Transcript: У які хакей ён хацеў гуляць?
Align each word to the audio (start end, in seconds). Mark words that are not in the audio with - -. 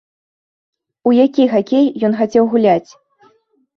У 1.11 1.13
які 1.17 1.45
хакей 1.53 1.87
ён 2.09 2.17
хацеў 2.23 2.43
гуляць? 2.55 2.91